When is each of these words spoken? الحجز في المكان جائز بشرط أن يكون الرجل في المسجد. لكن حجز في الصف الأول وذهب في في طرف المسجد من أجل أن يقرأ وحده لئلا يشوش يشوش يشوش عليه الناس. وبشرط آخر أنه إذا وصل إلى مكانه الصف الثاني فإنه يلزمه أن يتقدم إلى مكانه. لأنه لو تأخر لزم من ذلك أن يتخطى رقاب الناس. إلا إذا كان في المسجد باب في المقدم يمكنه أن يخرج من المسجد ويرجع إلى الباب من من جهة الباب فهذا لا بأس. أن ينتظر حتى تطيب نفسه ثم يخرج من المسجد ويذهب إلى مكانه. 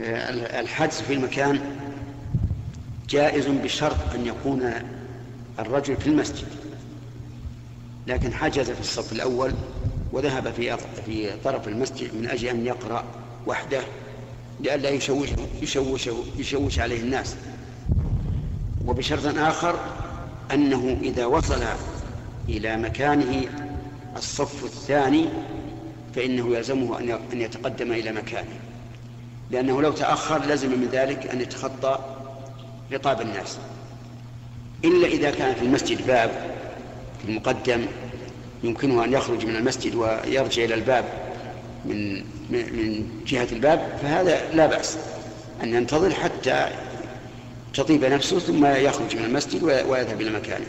الحجز 0.00 0.94
في 1.00 1.12
المكان 1.12 1.60
جائز 3.08 3.46
بشرط 3.46 4.14
أن 4.14 4.26
يكون 4.26 4.72
الرجل 5.58 5.96
في 5.96 6.06
المسجد. 6.06 6.48
لكن 8.06 8.32
حجز 8.32 8.70
في 8.70 8.80
الصف 8.80 9.12
الأول 9.12 9.52
وذهب 10.12 10.52
في 10.52 10.76
في 11.06 11.30
طرف 11.44 11.68
المسجد 11.68 12.14
من 12.14 12.28
أجل 12.28 12.48
أن 12.48 12.66
يقرأ 12.66 13.04
وحده 13.46 13.80
لئلا 14.60 14.88
يشوش 14.88 15.28
يشوش 15.62 16.08
يشوش 16.38 16.78
عليه 16.78 17.00
الناس. 17.00 17.36
وبشرط 18.86 19.38
آخر 19.38 19.80
أنه 20.52 20.98
إذا 21.02 21.26
وصل 21.26 21.62
إلى 22.48 22.76
مكانه 22.76 23.48
الصف 24.16 24.64
الثاني 24.64 25.28
فإنه 26.14 26.56
يلزمه 26.56 26.98
أن 27.32 27.40
يتقدم 27.40 27.92
إلى 27.92 28.12
مكانه. 28.12 28.58
لأنه 29.50 29.82
لو 29.82 29.92
تأخر 29.92 30.44
لزم 30.46 30.70
من 30.70 30.88
ذلك 30.92 31.26
أن 31.26 31.40
يتخطى 31.40 31.98
رقاب 32.92 33.20
الناس. 33.20 33.58
إلا 34.84 35.06
إذا 35.06 35.30
كان 35.30 35.54
في 35.54 35.62
المسجد 35.62 36.06
باب 36.06 36.30
في 37.22 37.28
المقدم 37.28 37.86
يمكنه 38.62 39.04
أن 39.04 39.12
يخرج 39.12 39.46
من 39.46 39.56
المسجد 39.56 39.94
ويرجع 39.94 40.64
إلى 40.64 40.74
الباب 40.74 41.04
من 41.84 42.24
من 42.50 43.08
جهة 43.26 43.48
الباب 43.52 43.98
فهذا 44.02 44.52
لا 44.52 44.66
بأس. 44.66 44.98
أن 45.62 45.74
ينتظر 45.74 46.14
حتى 46.14 46.68
تطيب 47.74 48.04
نفسه 48.04 48.38
ثم 48.38 48.66
يخرج 48.66 49.16
من 49.16 49.24
المسجد 49.24 49.62
ويذهب 49.62 50.20
إلى 50.20 50.30
مكانه. 50.30 50.66